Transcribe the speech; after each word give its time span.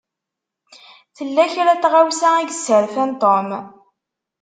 Tella 1.15 1.45
kra 1.51 1.73
n 1.75 1.79
tɣawsa 1.83 2.29
i 2.39 2.43
yesserfan 2.47 3.11
Tom. 3.21 3.49